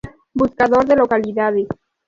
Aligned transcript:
Buscador 0.33 0.83
de 0.87 0.95
Localidades. 0.95 1.67